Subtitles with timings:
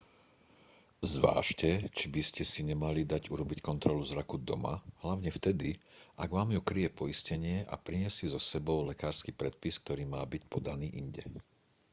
[1.15, 4.73] zvážte či by ste si nemali dať urobiť kontrolu zraku doma
[5.05, 5.69] hlavne vtedy
[6.17, 10.41] ak vám ju kryje poistenie a priniesť si so sebou lekársky predpis ktorý má byť
[10.53, 11.21] podaný inde